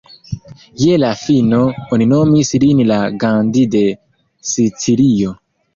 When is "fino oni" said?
1.25-2.09